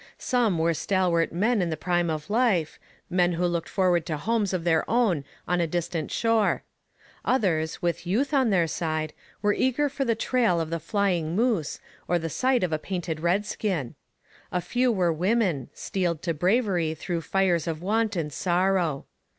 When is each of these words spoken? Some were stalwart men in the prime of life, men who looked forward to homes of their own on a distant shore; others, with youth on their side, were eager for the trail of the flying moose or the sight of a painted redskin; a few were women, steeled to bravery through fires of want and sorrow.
Some 0.17 0.57
were 0.57 0.73
stalwart 0.73 1.31
men 1.31 1.61
in 1.61 1.69
the 1.69 1.77
prime 1.77 2.09
of 2.09 2.27
life, 2.31 2.79
men 3.07 3.33
who 3.33 3.45
looked 3.45 3.69
forward 3.69 4.03
to 4.07 4.17
homes 4.17 4.51
of 4.51 4.63
their 4.63 4.83
own 4.89 5.23
on 5.47 5.61
a 5.61 5.67
distant 5.67 6.09
shore; 6.09 6.63
others, 7.23 7.83
with 7.83 8.07
youth 8.07 8.33
on 8.33 8.49
their 8.49 8.65
side, 8.65 9.13
were 9.43 9.53
eager 9.53 9.89
for 9.89 10.03
the 10.03 10.15
trail 10.15 10.59
of 10.59 10.71
the 10.71 10.79
flying 10.79 11.35
moose 11.35 11.79
or 12.07 12.17
the 12.17 12.29
sight 12.31 12.63
of 12.63 12.73
a 12.73 12.79
painted 12.79 13.19
redskin; 13.19 13.93
a 14.51 14.59
few 14.59 14.91
were 14.91 15.13
women, 15.13 15.69
steeled 15.75 16.23
to 16.23 16.33
bravery 16.33 16.95
through 16.95 17.21
fires 17.21 17.67
of 17.67 17.83
want 17.83 18.15
and 18.15 18.33
sorrow. 18.33 19.05